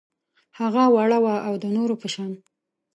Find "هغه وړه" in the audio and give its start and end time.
0.59-1.19